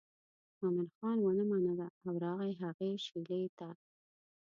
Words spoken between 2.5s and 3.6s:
هغې شېلې